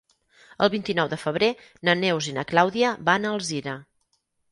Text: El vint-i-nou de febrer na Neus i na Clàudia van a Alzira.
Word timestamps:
El 0.67 0.69
vint-i-nou 0.75 1.09
de 1.11 1.19
febrer 1.23 1.49
na 1.89 1.95
Neus 1.99 2.29
i 2.31 2.33
na 2.39 2.45
Clàudia 2.53 2.95
van 3.11 3.29
a 3.29 3.35
Alzira. 3.37 3.77